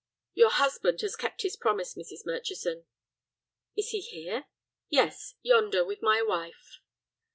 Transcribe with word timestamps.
"Your 0.33 0.49
husband 0.49 0.99
has 1.01 1.15
kept 1.15 1.43
his 1.43 1.55
promise, 1.55 1.93
Mrs. 1.93 2.25
Murchison." 2.25 2.85
"Is 3.77 3.89
he 3.89 3.99
here?" 4.01 4.45
"Yes, 4.89 5.35
yonder, 5.43 5.85
with 5.85 6.01
my 6.01 6.23
wife." 6.23 6.79